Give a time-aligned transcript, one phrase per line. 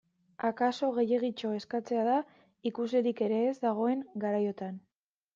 [0.47, 2.15] Akaso gehiegitxo eskatzea da,
[2.69, 4.81] ikuslerik ere ez dagoen garaiotan.